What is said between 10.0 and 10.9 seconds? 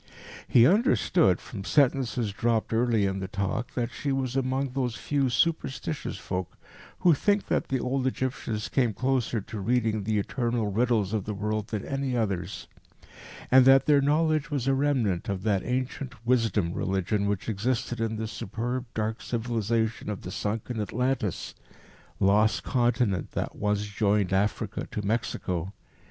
the eternal